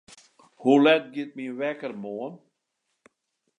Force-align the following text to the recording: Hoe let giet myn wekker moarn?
Hoe 0.61 0.79
let 0.83 1.03
giet 1.13 1.31
myn 1.35 1.57
wekker 1.59 1.93
moarn? 2.03 2.35